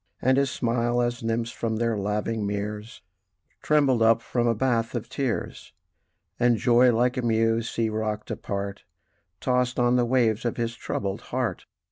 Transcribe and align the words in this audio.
And 0.19 0.37
his 0.39 0.49
smile, 0.49 0.99
as 0.99 1.21
nymphs 1.21 1.51
from 1.51 1.75
their 1.75 1.95
laving 1.95 2.43
meres, 2.43 3.03
Trembled 3.61 4.01
up 4.01 4.23
from 4.23 4.47
a 4.47 4.55
bath 4.55 4.95
of 4.95 5.07
tears; 5.09 5.73
And 6.39 6.57
joy, 6.57 6.91
like 6.91 7.17
a 7.17 7.21
mew 7.21 7.61
sea 7.61 7.89
rocked 7.89 8.31
apart, 8.31 8.83
Tossed 9.41 9.77
on 9.77 9.97
the 9.97 10.05
wave 10.05 10.43
of 10.43 10.57
his 10.57 10.75
troubled 10.75 11.21
heart. 11.29 11.67